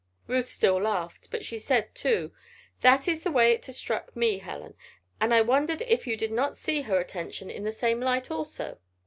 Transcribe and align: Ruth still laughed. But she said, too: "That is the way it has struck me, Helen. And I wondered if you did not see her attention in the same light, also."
Ruth 0.25 0.49
still 0.49 0.81
laughed. 0.81 1.27
But 1.29 1.45
she 1.45 1.59
said, 1.59 1.93
too: 1.93 2.33
"That 2.79 3.07
is 3.07 3.21
the 3.21 3.29
way 3.29 3.51
it 3.51 3.63
has 3.67 3.77
struck 3.77 4.15
me, 4.15 4.39
Helen. 4.39 4.73
And 5.19 5.31
I 5.31 5.41
wondered 5.41 5.83
if 5.83 6.07
you 6.07 6.17
did 6.17 6.31
not 6.31 6.57
see 6.57 6.81
her 6.81 6.99
attention 6.99 7.51
in 7.51 7.65
the 7.65 7.71
same 7.71 7.99
light, 7.99 8.31
also." 8.31 8.79